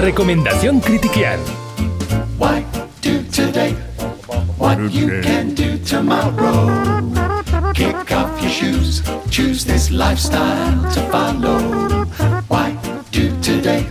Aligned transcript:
Recomendación 0.00 0.80
Critiquial. 0.80 1.38
Why 2.38 2.64
do 3.02 3.22
today 3.24 3.74
what 4.56 4.78
you 4.90 5.20
can 5.20 5.54
do 5.54 5.76
tomorrow? 5.84 7.12
Kick 7.74 8.10
off 8.10 8.40
your 8.40 8.50
shoes, 8.50 9.02
choose 9.30 9.66
this 9.66 9.90
lifestyle 9.90 10.90
to 10.94 11.00
follow. 11.12 12.06
Why 12.48 12.74
do 13.10 13.28
today 13.42 13.82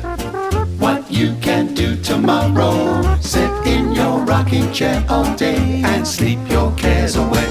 what 0.80 1.06
you 1.12 1.36
can 1.42 1.76
do 1.76 1.96
tomorrow? 2.02 3.04
Sit 3.22 3.52
in 3.68 3.92
your 3.94 4.26
rocking 4.26 4.72
chair 4.74 5.06
all 5.10 5.32
day 5.36 5.84
and 5.86 6.08
sleep 6.08 6.40
your 6.50 6.72
cares 6.76 7.18
away. 7.18 7.49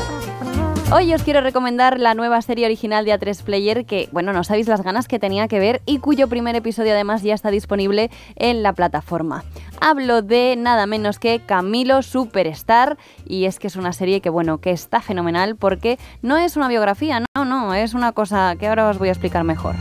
Hoy 0.91 1.13
os 1.13 1.23
quiero 1.23 1.43
recomendar 1.43 2.01
la 2.01 2.15
nueva 2.15 2.41
serie 2.41 2.65
original 2.65 3.05
de 3.05 3.13
A3 3.13 3.43
Player 3.43 3.85
que, 3.85 4.09
bueno, 4.11 4.33
no 4.33 4.43
sabéis 4.43 4.69
las 4.69 4.83
ganas 4.83 5.07
que 5.07 5.19
tenía 5.19 5.47
que 5.47 5.59
ver 5.59 5.83
y 5.85 5.99
cuyo 5.99 6.29
primer 6.29 6.57
episodio 6.57 6.93
además 6.93 7.23
ya 7.23 7.35
está 7.35 7.51
disponible 7.51 8.11
en 8.37 8.63
la 8.63 8.73
plataforma. 8.73 9.45
Hablo 9.83 10.23
de 10.23 10.57
nada 10.57 10.87
menos 10.87 11.19
que 11.19 11.41
Camilo 11.41 12.01
Superstar 12.01 12.97
y 13.27 13.45
es 13.45 13.59
que 13.59 13.67
es 13.67 13.77
una 13.77 13.93
serie 13.93 14.23
que, 14.23 14.31
bueno, 14.31 14.63
que 14.63 14.71
está 14.71 15.03
fenomenal 15.03 15.57
porque 15.57 15.99
no 16.23 16.39
es 16.39 16.57
una 16.57 16.69
biografía, 16.69 17.21
no, 17.37 17.45
no, 17.45 17.75
es 17.75 17.93
una 17.93 18.13
cosa 18.13 18.57
que 18.59 18.67
ahora 18.67 18.89
os 18.89 18.99
voy 18.99 19.09
a 19.09 19.13
explicar 19.13 19.45
mejor. 19.45 19.75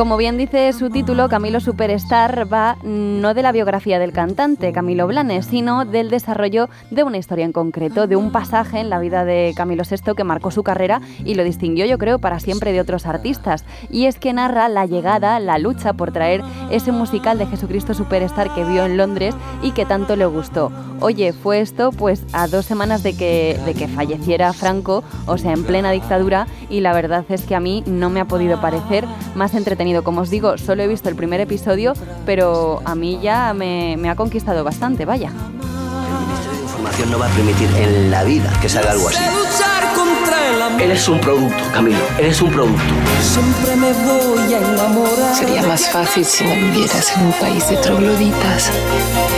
Como 0.00 0.16
bien 0.16 0.38
dice 0.38 0.72
su 0.72 0.88
título, 0.88 1.28
Camilo 1.28 1.60
Superstar 1.60 2.50
va 2.50 2.78
no 2.82 3.34
de 3.34 3.42
la 3.42 3.52
biografía 3.52 3.98
del 3.98 4.14
cantante 4.14 4.72
Camilo 4.72 5.06
Blanes, 5.06 5.44
sino 5.44 5.84
del 5.84 6.08
desarrollo 6.08 6.70
de 6.90 7.02
una 7.02 7.18
historia 7.18 7.44
en 7.44 7.52
concreto, 7.52 8.06
de 8.06 8.16
un 8.16 8.32
pasaje 8.32 8.80
en 8.80 8.88
la 8.88 8.98
vida 8.98 9.26
de 9.26 9.52
Camilo 9.54 9.82
VI 9.84 10.14
que 10.14 10.24
marcó 10.24 10.50
su 10.50 10.62
carrera 10.62 11.02
y 11.22 11.34
lo 11.34 11.44
distinguió, 11.44 11.84
yo 11.84 11.98
creo, 11.98 12.18
para 12.18 12.40
siempre 12.40 12.72
de 12.72 12.80
otros 12.80 13.04
artistas. 13.04 13.66
Y 13.90 14.06
es 14.06 14.18
que 14.18 14.32
narra 14.32 14.70
la 14.70 14.86
llegada, 14.86 15.38
la 15.38 15.58
lucha 15.58 15.92
por 15.92 16.12
traer 16.12 16.40
ese 16.70 16.92
musical 16.92 17.36
de 17.36 17.44
Jesucristo 17.44 17.92
Superstar 17.92 18.54
que 18.54 18.64
vio 18.64 18.86
en 18.86 18.96
Londres 18.96 19.34
y 19.62 19.72
que 19.72 19.84
tanto 19.84 20.16
le 20.16 20.24
gustó. 20.24 20.72
Oye, 21.00 21.34
fue 21.34 21.60
esto 21.60 21.92
pues 21.92 22.24
a 22.32 22.46
dos 22.46 22.64
semanas 22.64 23.02
de 23.02 23.14
que, 23.14 23.60
de 23.66 23.74
que 23.74 23.86
falleciera 23.86 24.54
Franco, 24.54 25.04
o 25.26 25.36
sea, 25.36 25.52
en 25.52 25.64
plena 25.64 25.90
dictadura, 25.90 26.46
y 26.70 26.80
la 26.80 26.94
verdad 26.94 27.26
es 27.28 27.42
que 27.42 27.54
a 27.54 27.60
mí 27.60 27.82
no 27.86 28.08
me 28.08 28.20
ha 28.20 28.24
podido 28.24 28.62
parecer 28.62 29.04
más 29.34 29.54
entretenido. 29.54 29.89
Como 30.02 30.22
os 30.22 30.30
digo, 30.30 30.56
solo 30.58 30.82
he 30.82 30.88
visto 30.88 31.08
el 31.08 31.16
primer 31.16 31.40
episodio, 31.40 31.94
pero 32.24 32.80
a 32.84 32.94
mí 32.94 33.18
ya 33.22 33.52
me, 33.54 33.96
me 33.98 34.08
ha 34.08 34.16
conquistado 34.16 34.64
bastante, 34.64 35.04
vaya. 35.04 35.30
La 35.30 36.60
información 36.62 37.10
no 37.10 37.18
va 37.18 37.26
a 37.26 37.30
permitir 37.30 37.68
en 37.76 38.10
la 38.10 38.24
vida 38.24 38.50
que 38.60 38.68
salga 38.68 38.92
algo 38.92 39.08
así. 39.08 39.18
el. 39.18 40.80
Eres 40.80 41.08
un 41.08 41.20
producto, 41.20 41.62
Camilo. 41.72 41.98
Eres 42.18 42.40
un 42.40 42.50
producto. 42.50 42.82
Siempre 43.22 43.76
me 43.76 43.92
voy 43.92 44.54
a 44.54 44.58
enamorar. 44.58 45.34
Sería 45.36 45.62
más 45.62 45.88
fácil 45.90 46.24
si 46.24 46.44
no 46.44 46.54
vivieras 46.54 47.16
en 47.16 47.26
un 47.26 47.32
país 47.32 47.68
de 47.68 47.76
trogloditas. 47.76 48.70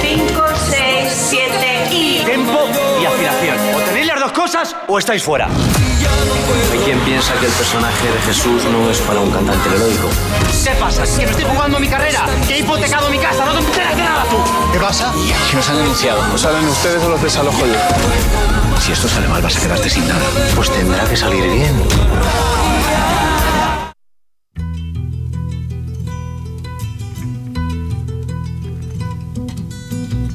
5, 0.02 0.11
o 4.86 4.98
estáis 4.98 5.22
fuera. 5.22 5.48
Hay 6.72 6.78
quien 6.84 6.98
piensa 7.00 7.34
que 7.34 7.46
el 7.46 7.52
personaje 7.52 8.06
de 8.06 8.18
Jesús 8.20 8.64
no 8.64 8.90
es 8.90 8.98
para 9.00 9.20
un 9.20 9.30
cantante 9.30 9.68
heroico. 9.68 10.08
¿Qué 10.64 10.70
pasa? 10.76 11.02
¿Que 11.04 11.24
me 11.26 11.30
estoy 11.30 11.44
jugando 11.44 11.80
mi 11.80 11.88
carrera? 11.88 12.26
¿Que 12.46 12.54
he 12.54 12.58
hipotecado 12.60 13.10
mi 13.10 13.18
casa? 13.18 13.44
¿No 13.44 13.52
te 13.52 13.58
enteras 13.60 13.96
de 13.96 14.02
nada 14.02 14.24
tú? 14.24 14.36
¿Qué 14.72 14.78
pasa? 14.78 15.12
Que 15.50 15.56
nos 15.56 15.68
han 15.68 15.76
denunciado. 15.78 16.20
¿O 16.34 16.38
salen 16.38 16.68
ustedes 16.68 17.02
o 17.02 17.08
los 17.08 17.22
desalojo 17.22 17.66
yo? 17.66 18.80
Si 18.80 18.92
esto 18.92 19.08
sale 19.08 19.28
mal 19.28 19.42
vas 19.42 19.56
a 19.56 19.60
quedarte 19.60 19.90
sin 19.90 20.06
nada. 20.08 20.24
Pues 20.54 20.70
tendrá 20.70 21.04
que 21.04 21.16
salir 21.16 21.42
bien. 21.42 21.82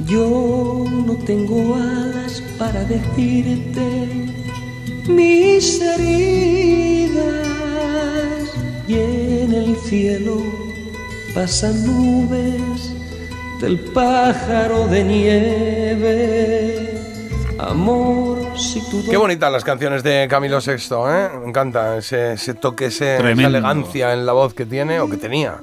Yo 0.06 0.86
no 1.06 1.14
tengo 1.26 1.76
alas 1.76 2.42
para 2.58 2.84
decirte 2.86 4.17
pasan 11.38 11.86
nubes 11.86 12.92
del 13.62 13.80
pájaro 13.94 14.88
de 14.88 15.04
nieve. 15.04 16.10
Amor, 17.60 18.58
si 18.58 18.82
tú 18.90 19.04
Qué 19.08 19.18
bonitas 19.18 19.52
las 19.52 19.64
canciones 19.64 20.02
de 20.02 20.26
Camilo 20.28 20.58
VI, 20.60 20.74
¿eh? 21.10 21.30
Me 21.44 21.50
encanta 21.50 21.98
ese, 21.98 22.34
ese 22.34 22.56
toque, 22.56 22.86
ese- 22.88 23.18
esa 23.18 23.48
elegancia 23.50 24.14
en 24.14 24.26
la 24.26 24.34
voz 24.34 24.56
que 24.56 24.66
tiene 24.66 25.00
o 25.00 25.08
que 25.08 25.18
tenía. 25.18 25.58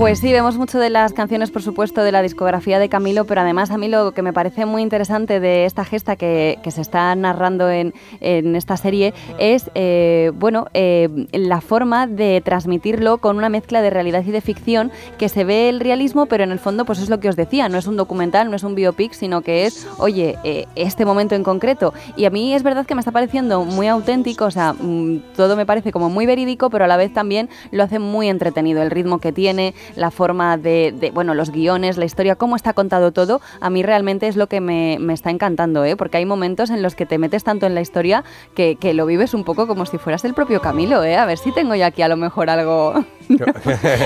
Pues 0.00 0.20
sí, 0.20 0.32
vemos 0.32 0.56
mucho 0.56 0.78
de 0.78 0.88
las 0.88 1.12
canciones, 1.12 1.50
por 1.50 1.60
supuesto, 1.60 2.02
de 2.02 2.10
la 2.10 2.22
discografía 2.22 2.78
de 2.78 2.88
Camilo, 2.88 3.26
pero 3.26 3.42
además 3.42 3.70
a 3.70 3.76
mí 3.76 3.86
lo 3.86 4.12
que 4.12 4.22
me 4.22 4.32
parece 4.32 4.64
muy 4.64 4.80
interesante 4.80 5.40
de 5.40 5.66
esta 5.66 5.84
gesta 5.84 6.16
que, 6.16 6.58
se 6.70 6.80
está 6.80 7.14
narrando 7.14 7.68
en, 7.68 7.92
en 8.20 8.56
esta 8.56 8.78
serie 8.78 9.12
es, 9.38 9.70
eh, 9.74 10.32
bueno, 10.34 10.68
eh, 10.72 11.26
la 11.32 11.60
forma 11.60 12.06
de 12.06 12.40
transmitirlo 12.42 13.18
con 13.18 13.36
una 13.36 13.50
mezcla 13.50 13.82
de 13.82 13.90
realidad 13.90 14.24
y 14.26 14.30
de 14.30 14.40
ficción, 14.40 14.90
que 15.18 15.28
se 15.28 15.44
ve 15.44 15.68
el 15.68 15.80
realismo, 15.80 16.24
pero 16.24 16.44
en 16.44 16.50
el 16.50 16.60
fondo, 16.60 16.86
pues 16.86 17.00
es 17.00 17.10
lo 17.10 17.20
que 17.20 17.28
os 17.28 17.36
decía, 17.36 17.68
no 17.68 17.76
es 17.76 17.86
un 17.86 17.98
documental, 17.98 18.48
no 18.48 18.56
es 18.56 18.62
un 18.62 18.74
biopic, 18.74 19.12
sino 19.12 19.42
que 19.42 19.66
es, 19.66 19.86
oye, 19.98 20.38
eh, 20.44 20.64
este 20.76 21.04
momento 21.04 21.34
en 21.34 21.44
concreto. 21.44 21.92
Y 22.16 22.24
a 22.24 22.30
mí 22.30 22.54
es 22.54 22.62
verdad 22.62 22.86
que 22.86 22.94
me 22.94 23.00
está 23.00 23.12
pareciendo 23.12 23.66
muy 23.66 23.86
auténtico, 23.86 24.46
o 24.46 24.50
sea, 24.50 24.72
mm, 24.72 25.34
todo 25.36 25.56
me 25.56 25.66
parece 25.66 25.92
como 25.92 26.08
muy 26.08 26.24
verídico, 26.24 26.70
pero 26.70 26.86
a 26.86 26.88
la 26.88 26.96
vez 26.96 27.12
también 27.12 27.50
lo 27.70 27.82
hace 27.82 27.98
muy 27.98 28.30
entretenido, 28.30 28.80
el 28.80 28.90
ritmo 28.90 29.18
que 29.18 29.32
tiene, 29.32 29.74
la 29.96 30.10
forma 30.10 30.56
de, 30.56 30.92
de, 30.98 31.10
bueno, 31.10 31.34
los 31.34 31.50
guiones, 31.50 31.96
la 31.98 32.04
historia, 32.04 32.36
cómo 32.36 32.56
está 32.56 32.72
contado 32.72 33.12
todo, 33.12 33.40
a 33.60 33.70
mí 33.70 33.82
realmente 33.82 34.28
es 34.28 34.36
lo 34.36 34.46
que 34.48 34.60
me, 34.60 34.98
me 35.00 35.12
está 35.14 35.30
encantando, 35.30 35.84
¿eh? 35.84 35.96
porque 35.96 36.16
hay 36.18 36.24
momentos 36.26 36.70
en 36.70 36.82
los 36.82 36.94
que 36.94 37.06
te 37.06 37.18
metes 37.18 37.44
tanto 37.44 37.66
en 37.66 37.74
la 37.74 37.80
historia 37.80 38.24
que, 38.54 38.76
que 38.76 38.94
lo 38.94 39.06
vives 39.06 39.34
un 39.34 39.44
poco 39.44 39.66
como 39.66 39.86
si 39.86 39.98
fueras 39.98 40.24
el 40.24 40.34
propio 40.34 40.60
Camilo, 40.60 41.02
¿eh? 41.04 41.16
a 41.16 41.26
ver 41.26 41.38
si 41.38 41.52
tengo 41.52 41.74
yo 41.74 41.86
aquí 41.86 42.02
a 42.02 42.08
lo 42.08 42.16
mejor 42.16 42.50
algo... 42.50 43.04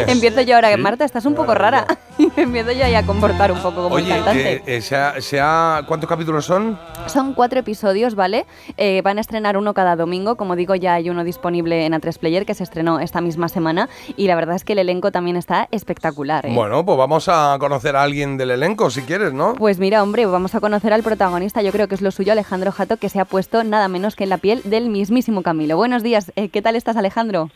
Empiezo 0.07 0.43
yo 0.43 0.55
ahora, 0.57 0.77
Marta, 0.77 1.05
estás 1.05 1.25
un 1.27 1.35
poco 1.35 1.55
rara, 1.55 1.87
empiezo 2.37 2.73
yo 2.73 2.85
ahí 2.85 2.95
a 2.95 3.05
comportar 3.07 3.53
un 3.53 3.59
poco 3.59 3.85
como 3.85 3.95
Oye, 3.95 4.05
un 4.11 4.17
cantante. 4.25 4.53
eh, 4.55 4.63
eh, 4.67 4.81
se 4.81 4.97
ha- 4.97 5.21
se 5.21 5.41
ha- 5.41 5.83
¿cuántos 5.87 6.09
capítulos 6.09 6.45
son? 6.45 6.79
Son 7.07 7.35
cuatro 7.35 7.61
episodios, 7.61 8.15
¿vale? 8.15 8.47
Eh, 8.77 9.01
van 9.03 9.19
a 9.19 9.21
estrenar 9.21 9.57
uno 9.57 9.75
cada 9.75 9.97
domingo. 9.97 10.37
Como 10.37 10.57
digo, 10.57 10.75
ya 10.75 10.95
hay 10.95 11.11
uno 11.11 11.25
disponible 11.25 11.87
en 11.87 11.93
A3 11.93 12.19
Player 12.19 12.47
que 12.47 12.55
se 12.55 12.63
estrenó 12.65 13.01
esta 13.01 13.21
misma 13.21 13.49
semana. 13.49 13.89
Y 14.17 14.27
la 14.27 14.35
verdad 14.37 14.57
es 14.57 14.65
que 14.65 14.73
el 14.75 14.79
elenco 14.81 15.11
también 15.13 15.37
está 15.37 15.69
espectacular. 15.75 16.47
¿eh? 16.47 16.53
Bueno, 16.55 16.85
pues 16.85 16.97
vamos 16.97 17.29
a 17.29 17.57
conocer 17.59 17.97
a 17.97 18.03
alguien 18.03 18.37
del 18.37 18.51
elenco, 18.51 18.91
si 18.91 19.03
quieres, 19.03 19.33
¿no? 19.33 19.55
Pues 19.55 19.79
mira, 19.79 20.03
hombre, 20.03 20.27
vamos 20.27 20.55
a 20.55 20.61
conocer 20.61 20.93
al 20.93 21.03
protagonista. 21.03 21.63
Yo 21.63 21.73
creo 21.73 21.89
que 21.89 21.95
es 21.95 22.03
lo 22.03 22.11
suyo, 22.11 22.33
Alejandro 22.33 22.73
Jato, 22.73 22.97
que 22.97 23.09
se 23.09 23.21
ha 23.21 23.25
puesto 23.25 23.65
nada 23.65 23.89
menos 23.89 24.17
que 24.17 24.25
en 24.25 24.31
la 24.31 24.39
piel 24.39 24.63
del 24.65 24.89
mismísimo 24.89 25.43
Camilo. 25.43 25.77
Buenos 25.77 26.03
días, 26.03 26.33
eh, 26.37 26.49
¿qué 26.49 26.63
tal 26.63 26.77
estás, 26.77 26.97
Alejandro? 26.97 27.51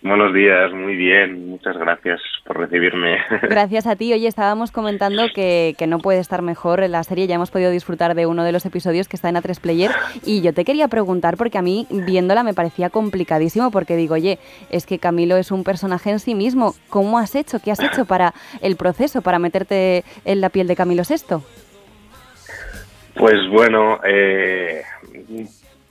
Buenos 0.00 0.32
días, 0.32 0.72
muy 0.72 0.94
bien, 0.94 1.48
muchas 1.48 1.76
gracias 1.76 2.20
por 2.44 2.56
recibirme. 2.56 3.18
Gracias 3.42 3.84
a 3.88 3.96
ti. 3.96 4.12
Oye, 4.12 4.28
estábamos 4.28 4.70
comentando 4.70 5.26
que, 5.34 5.74
que 5.76 5.88
no 5.88 5.98
puede 5.98 6.20
estar 6.20 6.40
mejor 6.40 6.84
en 6.84 6.92
la 6.92 7.02
serie. 7.02 7.26
Ya 7.26 7.34
hemos 7.34 7.50
podido 7.50 7.72
disfrutar 7.72 8.14
de 8.14 8.26
uno 8.26 8.44
de 8.44 8.52
los 8.52 8.64
episodios 8.64 9.08
que 9.08 9.16
está 9.16 9.28
en 9.28 9.34
A3 9.34 9.60
Player. 9.60 9.90
Y 10.24 10.40
yo 10.40 10.54
te 10.54 10.64
quería 10.64 10.86
preguntar, 10.86 11.36
porque 11.36 11.58
a 11.58 11.62
mí 11.62 11.88
viéndola 11.90 12.44
me 12.44 12.54
parecía 12.54 12.90
complicadísimo, 12.90 13.72
porque 13.72 13.96
digo, 13.96 14.14
oye, 14.14 14.38
es 14.70 14.86
que 14.86 15.00
Camilo 15.00 15.36
es 15.36 15.50
un 15.50 15.64
personaje 15.64 16.10
en 16.10 16.20
sí 16.20 16.36
mismo. 16.36 16.74
¿Cómo 16.90 17.18
has 17.18 17.34
hecho? 17.34 17.58
¿Qué 17.58 17.72
has 17.72 17.80
hecho 17.80 18.04
para 18.04 18.34
el 18.62 18.76
proceso, 18.76 19.20
para 19.20 19.40
meterte 19.40 20.04
en 20.24 20.40
la 20.40 20.50
piel 20.50 20.68
de 20.68 20.76
Camilo 20.76 21.02
VI? 21.02 21.42
Pues 23.14 23.36
bueno, 23.50 23.98
eh, 24.04 24.82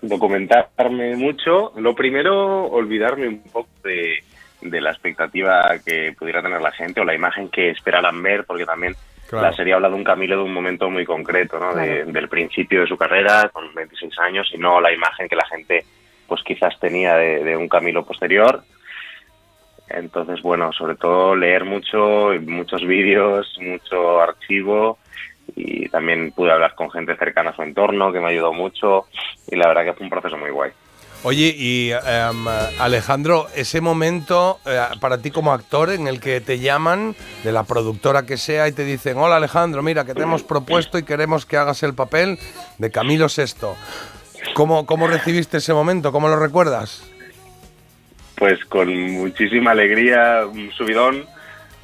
documentarme 0.07 1.15
mucho. 1.15 1.71
Lo 1.77 1.93
primero, 1.95 2.65
olvidarme 2.65 3.27
un 3.27 3.43
poco 3.43 3.69
de, 3.83 4.23
de 4.61 4.81
la 4.81 4.91
expectativa 4.91 5.75
que 5.85 6.13
pudiera 6.17 6.41
tener 6.41 6.61
la 6.61 6.71
gente 6.71 7.01
o 7.01 7.05
la 7.05 7.13
imagen 7.15 7.49
que 7.49 7.69
esperaran 7.69 8.21
ver, 8.23 8.45
porque 8.45 8.65
también 8.65 8.95
Claro. 9.29 9.47
la 9.47 9.53
serie 9.53 9.73
habla 9.73 9.89
de 9.89 9.95
un 9.95 10.05
Camilo 10.05 10.37
de 10.37 10.43
un 10.43 10.53
momento 10.53 10.89
muy 10.89 11.03
concreto, 11.05 11.59
¿no? 11.59 11.75
De- 11.75 12.05
del 12.05 12.29
principio 12.29 12.79
de 12.81 12.87
su 12.87 12.95
carrera, 12.97 13.49
con 13.51 13.73
26 13.75 14.17
años, 14.19 14.49
y 14.53 14.57
no 14.57 14.79
la 14.79 14.93
imagen 14.93 15.27
que 15.27 15.35
la 15.35 15.45
gente 15.45 15.83
pues 16.27 16.41
quizás 16.43 16.79
tenía 16.79 17.15
de, 17.17 17.43
de 17.43 17.57
un 17.57 17.67
Camilo 17.67 18.05
posterior. 18.05 18.63
Entonces, 19.89 20.41
bueno, 20.41 20.71
sobre 20.73 20.95
todo 20.95 21.35
leer 21.35 21.63
mucho, 21.65 22.31
muchos 22.45 22.85
vídeos, 22.85 23.53
mucho 23.61 24.21
archivo 24.21 24.97
y 25.57 25.89
también 25.89 26.31
pude 26.31 26.51
hablar 26.51 26.75
con 26.75 26.91
gente 26.91 27.15
cercana 27.17 27.49
a 27.49 27.55
su 27.55 27.63
entorno 27.63 28.13
que 28.13 28.19
me 28.19 28.29
ayudó 28.29 28.53
mucho 28.53 29.07
y 29.47 29.55
la 29.55 29.67
verdad 29.67 29.85
que 29.85 29.93
fue 29.93 30.03
un 30.03 30.09
proceso 30.11 30.37
muy 30.37 30.51
guay. 30.51 30.71
Oye, 31.23 31.53
y 31.57 31.91
em, 31.91 32.47
Alejandro, 32.79 33.47
ese 33.55 33.81
momento 33.81 34.59
eh, 34.65 34.79
para 35.01 35.17
ti 35.17 35.31
como 35.31 35.51
actor 35.51 35.89
en 35.89 36.07
el 36.07 36.19
que 36.19 36.41
te 36.41 36.59
llaman 36.59 37.15
de 37.43 37.51
la 37.51 37.63
productora 37.63 38.25
que 38.27 38.37
sea 38.37 38.67
y 38.67 38.71
te 38.71 38.85
dicen, 38.85 39.17
hola 39.17 39.37
Alejandro, 39.37 39.81
mira 39.81 40.05
que 40.05 40.13
te 40.13 40.21
hemos 40.21 40.43
propuesto 40.43 40.99
y 40.99 41.03
queremos 41.03 41.47
que 41.47 41.57
hagas 41.57 41.81
el 41.81 41.95
papel 41.95 42.37
de 42.77 42.91
Camilo 42.91 43.27
VI. 43.35 43.67
¿Cómo, 44.53 44.85
cómo 44.85 45.07
recibiste 45.07 45.57
ese 45.57 45.73
momento? 45.73 46.11
¿Cómo 46.11 46.27
lo 46.27 46.39
recuerdas? 46.39 47.03
Pues 48.35 48.63
con 48.65 48.93
muchísima 49.13 49.71
alegría, 49.71 50.45
un 50.45 50.71
subidón. 50.71 51.25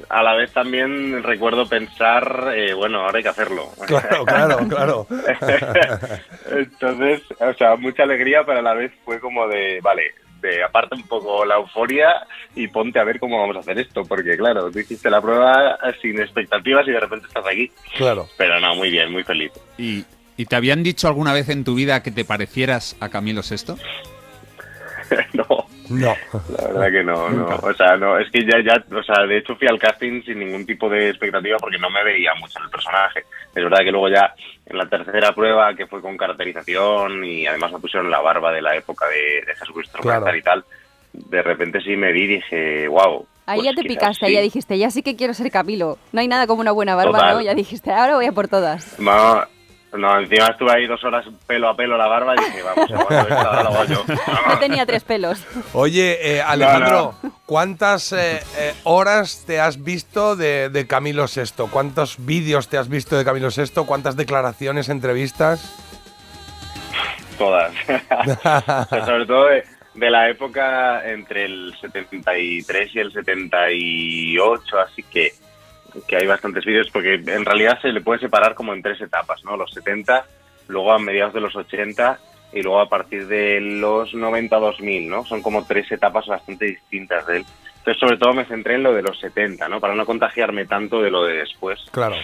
A 0.08 0.22
la 0.22 0.34
vez 0.34 0.52
también 0.52 1.22
recuerdo 1.22 1.66
pensar, 1.66 2.52
eh, 2.54 2.74
bueno, 2.74 3.00
ahora 3.00 3.18
hay 3.18 3.22
que 3.22 3.28
hacerlo. 3.28 3.68
Claro, 3.86 4.24
claro, 4.24 4.68
claro. 4.68 5.06
Entonces, 6.50 7.22
o 7.38 7.54
sea, 7.54 7.76
mucha 7.76 8.02
alegría, 8.02 8.42
pero 8.44 8.58
a 8.58 8.62
la 8.62 8.74
vez 8.74 8.92
fue 9.04 9.20
como 9.20 9.46
de, 9.46 9.80
vale, 9.82 10.12
de 10.40 10.62
aparte 10.62 10.94
un 10.94 11.06
poco 11.06 11.44
la 11.44 11.56
euforia 11.56 12.26
y 12.54 12.68
ponte 12.68 12.98
a 12.98 13.04
ver 13.04 13.18
cómo 13.18 13.40
vamos 13.40 13.56
a 13.56 13.60
hacer 13.60 13.78
esto, 13.78 14.02
porque 14.04 14.36
claro, 14.36 14.70
tú 14.70 14.78
hiciste 14.78 15.10
la 15.10 15.20
prueba 15.20 15.78
sin 16.00 16.20
expectativas 16.20 16.86
y 16.86 16.92
de 16.92 17.00
repente 17.00 17.26
estás 17.26 17.46
aquí. 17.46 17.70
Claro. 17.96 18.28
Pero 18.36 18.60
no, 18.60 18.74
muy 18.74 18.90
bien, 18.90 19.12
muy 19.12 19.22
feliz. 19.22 19.52
¿Y, 19.78 20.04
y 20.36 20.46
te 20.46 20.56
habían 20.56 20.82
dicho 20.82 21.08
alguna 21.08 21.32
vez 21.32 21.48
en 21.48 21.64
tu 21.64 21.74
vida 21.74 22.02
que 22.02 22.10
te 22.10 22.24
parecieras 22.24 22.96
a 23.00 23.08
Camilo 23.08 23.42
VI? 23.42 23.74
no. 25.34 25.63
No. 26.00 26.14
La 26.58 26.68
verdad 26.68 26.90
que 26.90 27.04
no, 27.04 27.30
no. 27.30 27.46
O 27.62 27.72
sea, 27.74 27.96
no, 27.96 28.18
es 28.18 28.30
que 28.30 28.40
ya, 28.44 28.60
ya, 28.64 28.84
o 28.96 29.02
sea, 29.02 29.24
de 29.26 29.38
hecho 29.38 29.56
fui 29.56 29.68
al 29.68 29.78
casting 29.78 30.22
sin 30.22 30.38
ningún 30.38 30.66
tipo 30.66 30.88
de 30.88 31.10
expectativa 31.10 31.56
porque 31.58 31.78
no 31.78 31.90
me 31.90 32.02
veía 32.04 32.32
mucho 32.40 32.58
el 32.62 32.70
personaje. 32.70 33.20
Es 33.54 33.62
verdad 33.62 33.78
que 33.84 33.90
luego 33.92 34.08
ya 34.08 34.34
en 34.66 34.78
la 34.78 34.86
tercera 34.88 35.32
prueba, 35.32 35.74
que 35.74 35.86
fue 35.86 36.00
con 36.00 36.16
caracterización 36.16 37.24
y 37.24 37.46
además 37.46 37.72
me 37.72 37.78
pusieron 37.78 38.10
la 38.10 38.20
barba 38.20 38.52
de 38.52 38.62
la 38.62 38.74
época 38.76 39.06
de, 39.08 39.44
de 39.46 39.54
Jesucristo 39.56 39.98
Claro. 40.00 40.34
y 40.36 40.42
tal, 40.42 40.64
de 41.12 41.42
repente 41.42 41.80
sí 41.80 41.96
me 41.96 42.12
vi 42.12 42.22
y 42.22 42.26
dije, 42.26 42.88
wow. 42.88 43.26
Ahí 43.46 43.62
ya 43.62 43.72
te 43.74 43.82
picaste, 43.82 44.24
ahí 44.24 44.32
ya 44.34 44.40
dijiste, 44.40 44.78
ya 44.78 44.90
sí 44.90 45.02
que 45.02 45.16
quiero 45.16 45.34
ser 45.34 45.50
Camilo. 45.50 45.98
No 46.12 46.20
hay 46.20 46.28
nada 46.28 46.46
como 46.46 46.62
una 46.62 46.72
buena 46.72 46.94
barba, 46.94 47.12
Total. 47.12 47.34
¿no? 47.36 47.42
Ya 47.42 47.54
dijiste, 47.54 47.92
ahora 47.92 48.16
voy 48.16 48.24
a 48.24 48.32
por 48.32 48.48
todas. 48.48 48.98
No, 48.98 49.44
no, 49.96 50.18
encima 50.18 50.46
estuve 50.46 50.72
ahí 50.72 50.86
dos 50.86 51.02
horas 51.04 51.24
pelo 51.46 51.68
a 51.68 51.76
pelo 51.76 51.96
la 51.96 52.06
barba 52.06 52.34
y 52.34 52.44
dije, 52.44 52.62
vamos, 52.62 52.90
esta, 52.90 53.62
lo 53.62 53.68
hago 53.68 53.84
yo. 53.84 54.04
No 54.48 54.58
tenía 54.58 54.86
tres 54.86 55.04
pelos. 55.04 55.44
Oye, 55.72 56.36
eh, 56.36 56.42
Alejandro, 56.42 57.14
¿cuántas 57.46 58.12
eh, 58.12 58.40
eh, 58.58 58.74
horas 58.84 59.44
te 59.46 59.60
has 59.60 59.82
visto 59.82 60.36
de, 60.36 60.68
de 60.68 60.86
Camilo 60.86 61.26
VI? 61.26 61.68
¿Cuántos 61.70 62.24
vídeos 62.24 62.68
te 62.68 62.78
has 62.78 62.88
visto 62.88 63.16
de 63.16 63.24
Camilo 63.24 63.48
VI? 63.48 63.84
¿Cuántas 63.86 64.16
declaraciones, 64.16 64.88
entrevistas? 64.88 65.72
Todas. 67.38 67.72
Sobre 69.06 69.26
todo 69.26 69.46
de, 69.46 69.64
de 69.94 70.10
la 70.10 70.28
época 70.28 71.08
entre 71.08 71.44
el 71.44 71.74
73 71.80 72.94
y 72.94 72.98
el 72.98 73.12
78, 73.12 74.78
así 74.78 75.02
que, 75.04 75.32
que 76.06 76.16
hay 76.16 76.26
bastantes 76.26 76.64
vídeos, 76.64 76.88
porque 76.92 77.14
en 77.14 77.44
realidad 77.44 77.80
se 77.80 77.92
le 77.92 78.00
puede 78.00 78.20
separar 78.20 78.54
como 78.54 78.72
en 78.74 78.82
tres 78.82 79.00
etapas, 79.00 79.44
¿no? 79.44 79.56
Los 79.56 79.72
70, 79.72 80.24
luego 80.68 80.92
a 80.92 80.98
mediados 80.98 81.34
de 81.34 81.40
los 81.40 81.54
80 81.54 82.18
y 82.52 82.62
luego 82.62 82.80
a 82.80 82.88
partir 82.88 83.26
de 83.26 83.60
los 83.60 84.14
90-2000, 84.14 85.08
¿no? 85.08 85.24
Son 85.24 85.42
como 85.42 85.64
tres 85.64 85.90
etapas 85.90 86.26
bastante 86.26 86.66
distintas 86.66 87.26
de 87.26 87.38
él. 87.38 87.46
Entonces, 87.78 88.00
sobre 88.00 88.16
todo 88.16 88.32
me 88.32 88.44
centré 88.44 88.76
en 88.76 88.82
lo 88.82 88.94
de 88.94 89.02
los 89.02 89.18
70, 89.18 89.68
¿no? 89.68 89.80
Para 89.80 89.94
no 89.94 90.06
contagiarme 90.06 90.66
tanto 90.66 91.02
de 91.02 91.10
lo 91.10 91.24
de 91.24 91.38
después. 91.38 91.80
Claro. 91.90 92.16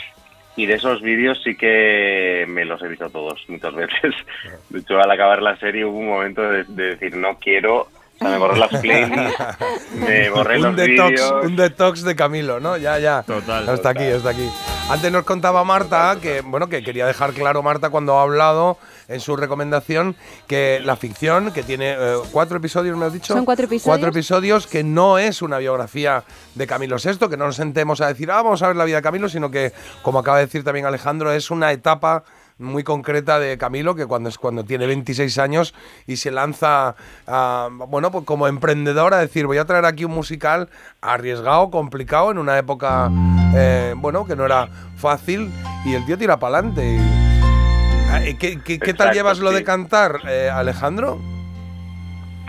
Y 0.57 0.67
de 0.67 0.75
esos 0.75 1.03
vídeos 1.03 1.41
sí 1.43 1.57
que 1.57 2.45
me 2.49 2.65
los 2.65 2.83
he 2.83 2.89
visto 2.89 3.11
todos 3.11 3.45
muchas 3.49 3.75
veces. 3.75 4.15
De 4.69 4.81
hecho, 4.81 4.99
al 4.99 5.11
acabar 5.11 5.43
la 5.43 5.57
serie 5.57 5.85
hubo 5.85 5.99
un 5.99 6.09
momento 6.09 6.43
de, 6.43 6.65
de 6.65 6.85
decir, 6.97 7.17
no 7.17 7.39
quiero... 7.39 7.89
O 8.23 8.23
sea, 8.23 8.33
me 8.33 8.39
borré 8.39 8.59
las 8.59 8.69
playlists, 8.69 9.39
me 9.95 10.29
borré 10.29 10.57
un 10.59 10.63
los 10.63 10.77
detox, 10.77 11.33
un 11.43 11.57
detox 11.57 12.03
de 12.03 12.15
Camilo, 12.15 12.61
¿no? 12.61 12.77
Ya, 12.77 12.99
ya. 12.99 13.23
Total. 13.23 13.67
Hasta 13.67 13.89
aquí, 13.89 14.05
hasta 14.05 14.29
aquí. 14.29 14.47
Antes 14.91 15.11
nos 15.11 15.25
contaba 15.25 15.65
Marta 15.65 16.19
que, 16.21 16.43
bueno, 16.43 16.69
que 16.69 16.83
quería 16.83 17.07
dejar 17.07 17.33
claro 17.33 17.63
Marta 17.63 17.89
cuando 17.89 18.19
ha 18.19 18.23
hablado 18.23 18.77
en 19.09 19.21
su 19.21 19.37
recomendación 19.37 20.17
que 20.47 20.83
la 20.85 20.97
ficción, 20.97 21.51
que 21.53 21.63
tiene 21.63 21.93
eh, 21.99 22.17
cuatro 22.31 22.59
episodios, 22.59 22.95
me 22.99 23.07
has 23.07 23.15
dicho. 23.15 23.33
Son 23.33 23.47
cuatro 23.47 23.65
episodios. 23.65 23.85
Cuatro 23.85 24.11
episodios, 24.11 24.67
que 24.67 24.85
no 24.85 25.17
es 25.17 25.41
una 25.41 25.57
biografía 25.57 26.23
de 26.55 26.67
Camilo 26.67 26.97
VI, 27.03 27.27
que 27.27 27.39
no 27.39 27.47
nos 27.47 27.57
sentemos 27.57 28.03
a 28.03 28.09
decir, 28.09 28.31
ah, 28.31 28.43
vamos 28.43 28.63
a 28.63 28.67
ver 28.67 28.77
la 28.77 28.85
vida 28.85 28.97
de 28.97 29.03
Camilo, 29.03 29.31
sino 29.31 29.51
que, 29.51 29.73
como 30.03 30.19
acaba 30.19 30.37
de 30.37 30.45
decir 30.45 30.63
también 30.63 30.85
Alejandro, 30.85 31.33
es 31.33 31.51
una 31.51 31.73
etapa 31.73 32.25
muy 32.61 32.85
concreta 32.85 33.39
de 33.41 33.59
Camilo, 33.59 33.95
que 33.95 34.07
cuando 34.07 34.29
es 34.29 34.39
cuando 34.39 34.65
tiene 34.65 34.87
26 34.87 35.39
años 35.39 35.75
y 36.07 36.17
se 36.17 36.31
lanza, 36.31 36.95
a, 37.27 37.69
bueno, 37.89 38.11
pues 38.11 38.25
como 38.25 38.47
emprendedor 38.47 39.15
a 39.15 39.19
decir, 39.19 39.47
voy 39.47 39.59
a 39.59 39.65
traer 39.65 39.85
aquí 39.87 40.05
un 40.05 40.13
musical 40.13 40.69
arriesgado, 41.01 41.71
complicado, 41.71 42.31
en 42.31 42.39
una 42.39 42.57
época, 42.59 43.11
eh, 43.57 43.95
bueno, 43.97 44.25
que 44.27 44.37
no 44.37 44.45
era 44.45 44.69
fácil, 44.97 45.51
y 45.85 45.95
el 45.95 46.05
tío 46.07 46.17
tira 46.19 46.39
para 46.39 46.59
adelante. 46.59 46.99
¿Qué, 48.39 48.59
qué- 48.63 48.79
qué 48.79 48.95
tal 48.95 49.13
llevas 49.15 49.39
lo 49.39 49.51
de 49.53 49.65
cantar, 49.65 50.21
eh, 50.29 50.51
Alejandro? 50.53 51.19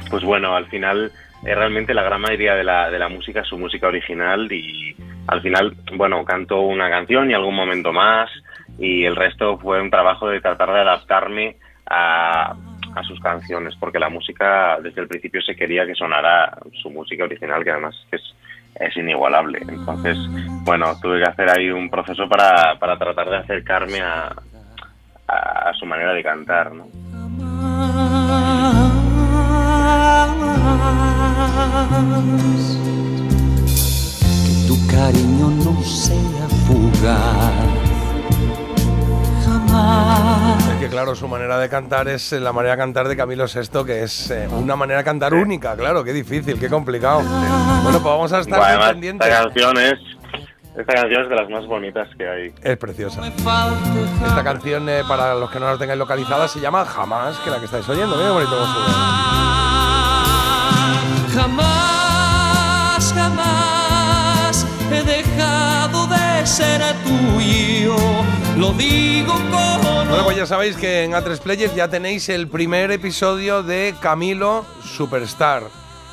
Pues 0.10 0.24
bueno, 0.24 0.56
al 0.56 0.68
final 0.68 1.12
eh, 1.46 1.56
realmente 1.56 1.94
la 1.94 2.04
gran 2.04 2.22
mayoría 2.22 2.56
de 2.56 2.64
la, 2.64 2.90
de 2.90 3.00
la 3.00 3.08
música 3.10 3.42
es 3.42 3.48
su 3.48 3.58
música 3.58 3.88
original 3.88 4.52
y 4.52 4.96
al 5.28 5.42
final, 5.42 5.76
bueno, 5.96 6.26
canto 6.26 6.62
una 6.62 6.90
canción 6.90 7.30
y 7.30 7.34
algún 7.34 7.56
momento 7.56 7.94
más 7.94 8.30
y 8.82 9.06
el 9.06 9.16
resto 9.16 9.60
fue 9.60 9.80
un 9.80 9.92
trabajo 9.92 10.28
de 10.28 10.42
tratar 10.42 10.74
de 10.74 10.80
adaptarme 10.80 11.56
a, 11.86 12.56
a 12.96 13.04
sus 13.04 13.20
canciones 13.20 13.76
porque 13.80 14.00
la 14.00 14.10
música 14.10 14.80
desde 14.82 15.02
el 15.02 15.08
principio 15.08 15.40
se 15.42 15.56
quería 15.56 15.86
que 15.86 15.94
sonara 15.94 16.58
su 16.82 16.90
música 16.90 17.24
original 17.24 17.64
que 17.64 17.72
además 17.72 17.96
es, 18.12 18.22
es 18.76 18.98
inigualable. 18.98 19.60
Entonces, 19.68 20.18
bueno, 20.64 20.94
tuve 21.00 21.20
que 21.20 21.30
hacer 21.30 21.50
ahí 21.50 21.70
un 21.70 21.90
proceso 21.92 22.28
para, 22.28 22.78
para 22.80 22.98
tratar 22.98 23.30
de 23.30 23.38
acercarme 23.38 24.02
a, 24.02 24.34
a, 25.28 25.74
su 25.74 25.86
manera 25.86 26.14
de 26.14 26.24
cantar, 26.24 26.74
¿no? 26.74 26.88
Que 34.44 34.68
tu 34.68 34.88
cariño 34.88 35.50
no 35.50 35.82
sea 35.84 36.48
fugaz. 36.68 37.81
Es 39.72 40.80
que 40.80 40.88
claro, 40.90 41.16
su 41.16 41.28
manera 41.28 41.58
de 41.58 41.70
cantar 41.70 42.08
es 42.08 42.34
eh, 42.34 42.40
la 42.40 42.52
manera 42.54 42.76
de 42.76 42.82
cantar 42.82 43.08
de 43.08 43.16
Camilo 43.16 43.46
VI, 43.46 43.86
que 43.86 44.04
es 44.04 44.30
eh, 44.32 44.48
una 44.52 44.76
manera 44.76 45.00
de 45.00 45.04
cantar 45.06 45.34
única, 45.34 45.76
claro, 45.76 46.04
qué 46.04 46.14
difícil, 46.14 46.60
qué 46.60 46.70
complicado. 46.70 47.22
Bueno, 47.22 48.00
pues 48.00 48.04
vamos 48.04 48.34
a 48.34 48.40
estar 48.40 48.60
Bueno, 48.60 48.74
además, 48.74 48.92
pendientes. 48.92 49.28
esta 49.28 49.44
canción 49.44 49.78
es 49.78 49.94
esta 50.78 50.94
canción 50.94 51.24
es 51.24 51.30
de 51.30 51.36
las 51.36 51.50
más 51.50 51.66
bonitas 51.68 52.08
que 52.18 52.28
hay. 52.30 52.54
Es 52.64 52.78
preciosa. 52.78 53.22
Esta 53.28 54.44
canción, 54.44 54.88
eh, 54.88 55.04
para 55.08 55.36
los 55.36 55.52
que 55.52 55.60
no 55.60 55.66
la 55.70 55.78
tengáis 55.78 56.00
localizada, 56.00 56.48
se 56.48 56.62
llama 56.62 56.86
Jamás, 56.86 57.38
que 57.40 57.50
la 57.50 57.60
que 57.60 57.66
estáis 57.66 57.88
oyendo. 57.90 58.16
Mira 58.16 58.28
qué 58.30 58.34
bonito 58.34 58.52
cómo 58.52 58.66
suena. 58.74 58.94
Jamás, 61.36 63.14
jamás 63.14 64.68
he 64.92 65.04
dejado 65.04 66.08
de 66.08 66.46
ser 66.48 66.82
tuyo. 67.04 67.96
Lo 68.58 68.72
digo 68.74 69.34
con 69.34 69.52
Bueno, 70.10 70.24
pues 70.24 70.38
ya 70.38 70.46
sabéis 70.46 70.76
que 70.76 71.04
en 71.04 71.12
A3 71.14 71.40
Players 71.40 71.76
ya 71.76 71.88
tenéis 71.88 72.30
el 72.30 72.48
primer 72.48 72.92
episodio 72.92 73.64
de 73.64 73.96
Camilo 74.02 74.66
Superstar. 74.84 75.64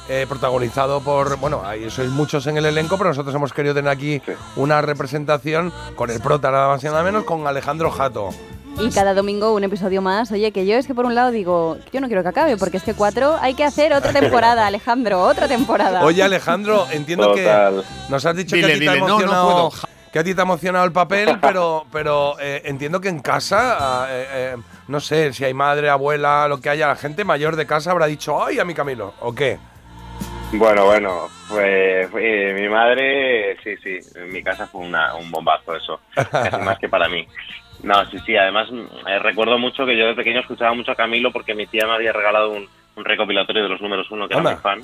eh, 0.08 0.24
protagonizado 0.26 1.02
por, 1.02 1.36
bueno, 1.36 1.62
ahí 1.66 1.90
sois 1.90 2.08
muchos 2.08 2.46
en 2.46 2.56
el 2.56 2.64
elenco, 2.64 2.96
pero 2.96 3.10
nosotros 3.10 3.34
hemos 3.34 3.52
querido 3.52 3.74
tener 3.74 3.90
aquí 3.90 4.22
una 4.56 4.80
representación 4.80 5.70
con 5.96 6.10
el 6.10 6.20
prota 6.20 6.50
nada 6.50 6.68
más 6.68 6.82
y 6.82 6.86
nada 6.86 7.02
menos, 7.02 7.24
con 7.24 7.46
Alejandro 7.46 7.90
Jato. 7.90 8.30
Y 8.80 8.88
cada 8.90 9.12
domingo 9.12 9.52
un 9.52 9.64
episodio 9.64 10.00
más. 10.00 10.30
Oye, 10.32 10.50
que 10.52 10.64
yo 10.64 10.76
es 10.76 10.86
que 10.86 10.94
por 10.94 11.04
un 11.04 11.14
lado 11.14 11.30
digo, 11.30 11.76
yo 11.92 12.00
no 12.00 12.06
quiero 12.06 12.22
que 12.22 12.28
acabe, 12.30 12.56
porque 12.56 12.78
es 12.78 12.84
que 12.84 12.94
cuatro 12.94 13.36
hay 13.40 13.52
que 13.52 13.64
hacer 13.64 13.92
otra 13.92 14.12
temporada, 14.18 14.66
Alejandro, 14.66 15.20
otra 15.20 15.46
temporada. 15.48 16.02
Oye, 16.04 16.22
Alejandro, 16.22 16.86
entiendo 16.90 17.26
Total. 17.34 17.82
que 17.82 18.10
nos 18.10 18.24
has 18.24 18.34
dicho 18.36 18.56
Dile, 18.56 18.68
que 18.68 18.72
a 18.72 18.78
ti 18.78 18.84
te 18.84 18.88
ha 18.88 18.92
dile, 18.94 19.00
no, 19.00 19.08
no 19.08 19.14
emocionado. 19.24 19.68
puedo. 19.70 19.88
Que 20.12 20.18
a 20.18 20.24
ti 20.24 20.34
te 20.34 20.40
ha 20.40 20.44
emocionado 20.44 20.84
el 20.84 20.92
papel, 20.92 21.38
pero, 21.42 21.86
pero 21.92 22.36
eh, 22.40 22.62
entiendo 22.64 23.00
que 23.00 23.08
en 23.08 23.20
casa, 23.20 24.06
eh, 24.10 24.26
eh, 24.30 24.56
no 24.88 25.00
sé, 25.00 25.32
si 25.32 25.44
hay 25.44 25.54
madre, 25.54 25.88
abuela, 25.90 26.48
lo 26.48 26.60
que 26.60 26.70
haya, 26.70 26.88
la 26.88 26.96
gente 26.96 27.24
mayor 27.24 27.56
de 27.56 27.66
casa 27.66 27.90
habrá 27.90 28.06
dicho, 28.06 28.44
¡ay, 28.44 28.58
a 28.58 28.64
mi 28.64 28.74
Camilo! 28.74 29.14
¿O 29.20 29.34
qué? 29.34 29.58
Bueno, 30.52 30.86
bueno, 30.86 31.28
pues 31.48 32.08
eh, 32.18 32.56
mi 32.58 32.68
madre, 32.70 33.56
sí, 33.62 33.76
sí, 33.82 33.98
en 34.14 34.32
mi 34.32 34.42
casa 34.42 34.66
fue 34.66 34.80
una- 34.80 35.14
un 35.14 35.30
bombazo 35.30 35.76
eso, 35.76 36.00
casi 36.14 36.56
más 36.62 36.78
que 36.78 36.88
para 36.88 37.06
mí. 37.08 37.28
No, 37.82 38.04
sí, 38.10 38.18
sí, 38.24 38.34
además 38.36 38.68
eh, 39.06 39.18
recuerdo 39.18 39.58
mucho 39.58 39.84
que 39.84 39.96
yo 39.96 40.06
de 40.06 40.14
pequeño 40.14 40.40
escuchaba 40.40 40.72
mucho 40.74 40.90
a 40.92 40.96
Camilo 40.96 41.30
porque 41.32 41.54
mi 41.54 41.66
tía 41.66 41.86
me 41.86 41.92
había 41.92 42.12
regalado 42.14 42.50
un, 42.50 42.66
un 42.96 43.04
recopilatorio 43.04 43.62
de 43.64 43.68
los 43.68 43.80
números 43.82 44.10
uno, 44.10 44.26
que 44.26 44.34
era 44.34 44.42
muy 44.54 44.62
fan. 44.62 44.80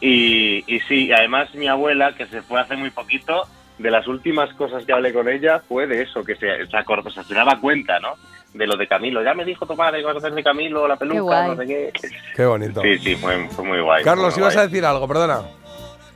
Y, 0.00 0.64
y 0.66 0.80
sí, 0.88 1.12
además 1.12 1.54
mi 1.54 1.68
abuela, 1.68 2.14
que 2.14 2.26
se 2.26 2.42
fue 2.42 2.60
hace 2.60 2.76
muy 2.76 2.90
poquito, 2.90 3.46
de 3.78 3.90
las 3.90 4.06
últimas 4.06 4.52
cosas 4.54 4.84
que 4.84 4.92
hablé 4.92 5.12
con 5.12 5.28
ella 5.28 5.60
fue 5.60 5.86
de 5.86 6.02
eso, 6.02 6.24
que 6.24 6.36
se, 6.36 6.66
se, 6.66 6.76
acordó, 6.76 7.08
o 7.08 7.12
sea, 7.12 7.22
se 7.22 7.34
daba 7.34 7.60
cuenta, 7.60 7.98
¿no? 8.00 8.14
de 8.56 8.66
lo 8.66 8.76
de 8.76 8.86
Camilo. 8.86 9.22
Ya 9.22 9.34
me 9.34 9.44
dijo 9.44 9.66
tu 9.66 9.76
madre 9.76 9.98
que 9.98 10.04
vas 10.04 10.16
a 10.16 10.18
hacer 10.18 10.32
de 10.32 10.42
Camilo, 10.42 10.88
la 10.88 10.96
peluca, 10.96 11.48
no 11.48 11.56
sé 11.56 11.66
qué. 11.66 11.92
Qué 12.34 12.44
bonito. 12.44 12.80
Sí, 12.82 12.98
sí, 12.98 13.14
fue, 13.16 13.48
fue 13.50 13.64
muy 13.64 13.80
guay. 13.80 14.02
Carlos, 14.02 14.34
muy 14.34 14.42
ibas 14.42 14.56
a 14.56 14.66
decir 14.66 14.84
algo, 14.84 15.06
perdona. 15.06 15.40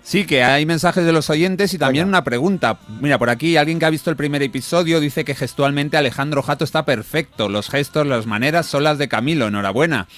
Sí, 0.02 0.26
que 0.26 0.42
hay 0.42 0.64
mensajes 0.64 1.04
de 1.04 1.12
los 1.12 1.28
oyentes 1.30 1.74
y 1.74 1.78
también 1.78 2.06
Venga. 2.06 2.18
una 2.18 2.24
pregunta. 2.24 2.78
Mira, 3.00 3.18
por 3.18 3.30
aquí 3.30 3.56
alguien 3.56 3.78
que 3.78 3.84
ha 3.84 3.90
visto 3.90 4.10
el 4.10 4.16
primer 4.16 4.42
episodio 4.42 4.98
dice 4.98 5.24
que 5.24 5.34
gestualmente 5.34 5.96
Alejandro 5.96 6.42
Jato 6.42 6.64
está 6.64 6.84
perfecto. 6.84 7.48
Los 7.48 7.68
gestos, 7.68 8.06
las 8.06 8.26
maneras 8.26 8.66
son 8.66 8.84
las 8.84 8.98
de 8.98 9.08
Camilo. 9.08 9.46
Enhorabuena. 9.46 10.08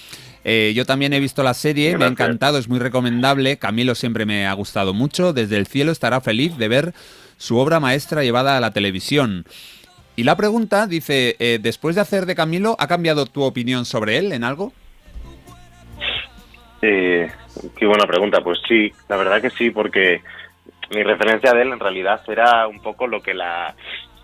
Eh, 0.45 0.73
yo 0.75 0.85
también 0.85 1.13
he 1.13 1.19
visto 1.19 1.41
la 1.43 1.53
serie, 1.53 1.97
me 1.97 2.05
ha 2.05 2.09
encantado, 2.09 2.57
es 2.57 2.67
muy 2.67 2.79
recomendable. 2.79 3.57
Camilo 3.57 3.95
siempre 3.95 4.25
me 4.25 4.47
ha 4.47 4.53
gustado 4.53 4.93
mucho. 4.93 5.31
Desde 5.31 5.57
el 5.57 5.67
cielo 5.67 5.91
estará 5.91 6.21
feliz 6.21 6.57
de 6.57 6.67
ver 6.67 6.93
su 7.37 7.57
obra 7.57 7.79
maestra 7.79 8.23
llevada 8.23 8.57
a 8.57 8.61
la 8.61 8.71
televisión. 8.71 9.45
Y 10.15 10.23
la 10.23 10.37
pregunta 10.37 10.85
dice, 10.87 11.35
eh, 11.39 11.59
después 11.61 11.95
de 11.95 12.01
hacer 12.01 12.25
de 12.25 12.35
Camilo, 12.35 12.75
¿ha 12.79 12.87
cambiado 12.87 13.25
tu 13.25 13.41
opinión 13.43 13.85
sobre 13.85 14.17
él 14.17 14.31
en 14.31 14.43
algo? 14.43 14.71
Eh, 16.81 17.29
qué 17.77 17.85
buena 17.85 18.05
pregunta. 18.05 18.41
Pues 18.41 18.59
sí, 18.67 18.91
la 19.09 19.17
verdad 19.17 19.41
que 19.41 19.49
sí, 19.49 19.69
porque 19.71 20.21
mi 20.93 21.03
referencia 21.03 21.53
de 21.53 21.61
él 21.63 21.71
en 21.73 21.79
realidad 21.79 22.21
era 22.27 22.67
un 22.67 22.79
poco 22.81 23.07
lo 23.07 23.21
que 23.21 23.33
la, 23.33 23.73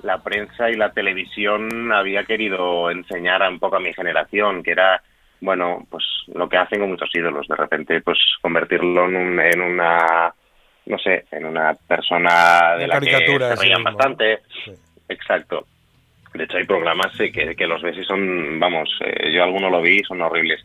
la 0.04 0.18
prensa 0.20 0.70
y 0.70 0.76
la 0.76 0.92
televisión 0.92 1.92
había 1.92 2.24
querido 2.24 2.92
enseñar 2.92 3.42
a 3.44 3.50
un 3.50 3.60
poco 3.60 3.78
a 3.78 3.82
mi 3.82 3.94
generación, 3.94 4.62
que 4.62 4.72
era, 4.72 5.02
bueno, 5.42 5.88
pues 5.90 6.04
lo 6.34 6.48
que 6.50 6.58
hacen 6.58 6.82
con 6.82 6.90
muchos 6.90 7.10
ídolos, 7.14 7.48
de 7.48 7.56
repente, 7.56 8.02
pues 8.02 8.18
convertirlo 8.42 9.06
en, 9.08 9.16
un- 9.16 9.40
en 9.40 9.62
una, 9.62 10.29
no 10.90 10.98
sé, 10.98 11.26
en 11.32 11.46
una 11.46 11.74
persona 11.88 12.76
de 12.78 12.86
Una 12.86 12.96
la 12.96 13.00
que 13.00 13.12
se 13.12 13.56
reían 13.56 13.84
bastante. 13.84 14.40
Sí. 14.66 14.72
Exacto. 15.08 15.66
De 16.34 16.44
hecho, 16.44 16.58
hay 16.58 16.66
programas 16.66 17.16
que, 17.18 17.56
que 17.56 17.68
los 17.68 17.82
ves 17.82 17.98
y 17.98 18.04
son, 18.04 18.60
vamos, 18.60 18.90
eh, 19.04 19.32
yo 19.34 19.44
alguno 19.44 19.70
lo 19.70 19.82
vi 19.82 20.00
y 20.00 20.04
son 20.04 20.22
horribles. 20.22 20.64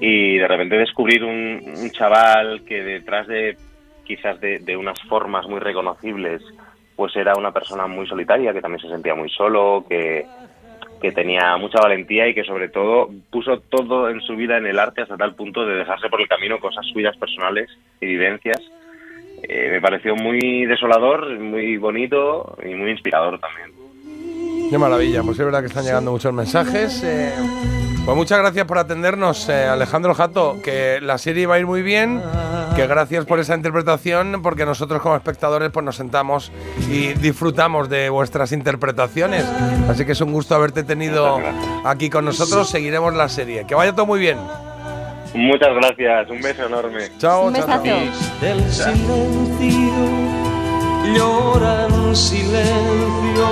Y 0.00 0.36
de 0.36 0.46
repente 0.46 0.76
descubrir 0.76 1.24
un, 1.24 1.62
un 1.64 1.90
chaval 1.90 2.62
que 2.64 2.82
detrás 2.82 3.26
de 3.26 3.56
quizás 4.04 4.40
de, 4.40 4.60
de 4.60 4.76
unas 4.76 5.00
formas 5.02 5.46
muy 5.46 5.58
reconocibles, 5.58 6.42
pues 6.94 7.14
era 7.16 7.34
una 7.36 7.52
persona 7.52 7.86
muy 7.86 8.06
solitaria, 8.06 8.52
que 8.52 8.60
también 8.60 8.80
se 8.80 8.88
sentía 8.88 9.14
muy 9.14 9.28
solo, 9.30 9.84
que, 9.88 10.24
que 11.00 11.12
tenía 11.12 11.56
mucha 11.56 11.80
valentía 11.80 12.28
y 12.28 12.34
que 12.34 12.44
sobre 12.44 12.68
todo 12.68 13.10
puso 13.30 13.60
todo 13.60 14.08
en 14.08 14.20
su 14.20 14.36
vida 14.36 14.56
en 14.56 14.66
el 14.66 14.78
arte 14.78 15.02
hasta 15.02 15.16
tal 15.16 15.34
punto 15.34 15.66
de 15.66 15.76
dejarse 15.76 16.08
por 16.08 16.20
el 16.20 16.28
camino 16.28 16.60
cosas 16.60 16.86
suyas 16.92 17.16
personales 17.16 17.68
y 18.00 18.06
vivencias. 18.06 18.60
Eh, 19.42 19.70
me 19.70 19.80
pareció 19.80 20.14
muy 20.16 20.66
desolador, 20.66 21.38
muy 21.38 21.76
bonito 21.76 22.56
y 22.64 22.74
muy 22.74 22.90
inspirador 22.90 23.38
también. 23.38 23.72
Qué 24.70 24.78
maravilla, 24.78 25.22
pues 25.22 25.38
es 25.38 25.44
verdad 25.44 25.60
que 25.60 25.66
están 25.66 25.84
llegando 25.84 26.10
muchos 26.10 26.32
mensajes. 26.32 27.02
eh, 27.04 27.32
pues 28.04 28.16
muchas 28.16 28.38
gracias 28.38 28.64
por 28.66 28.78
atendernos, 28.78 29.48
eh, 29.48 29.64
Alejandro 29.64 30.14
Jato, 30.14 30.58
que 30.62 31.00
la 31.00 31.18
serie 31.18 31.46
va 31.46 31.56
a 31.56 31.58
ir 31.58 31.66
muy 31.66 31.82
bien, 31.82 32.22
que 32.76 32.86
gracias 32.86 33.24
por 33.26 33.40
esa 33.40 33.56
interpretación, 33.56 34.42
porque 34.42 34.64
nosotros 34.64 35.02
como 35.02 35.16
espectadores 35.16 35.70
pues 35.72 35.84
nos 35.84 35.96
sentamos 35.96 36.52
y 36.88 37.14
disfrutamos 37.14 37.88
de 37.88 38.08
vuestras 38.08 38.52
interpretaciones. 38.52 39.44
Así 39.88 40.04
que 40.04 40.12
es 40.12 40.20
un 40.20 40.32
gusto 40.32 40.54
haberte 40.54 40.84
tenido 40.84 41.40
aquí 41.84 42.08
con 42.08 42.24
nosotros, 42.24 42.68
seguiremos 42.70 43.12
la 43.14 43.28
serie. 43.28 43.66
Que 43.66 43.74
vaya 43.74 43.92
todo 43.92 44.06
muy 44.06 44.20
bien. 44.20 44.38
Muchas 45.36 45.74
gracias, 45.74 46.30
un 46.30 46.40
beso 46.40 46.64
enorme. 46.66 47.10
Chao, 47.18 47.46
Un 47.48 47.54
chao, 47.54 47.66
chao. 47.66 47.82
besazo. 47.82 48.40
del 48.40 48.60
silencio 48.72 49.94
llora 51.14 51.86
en 51.88 52.16
silencio 52.16 53.46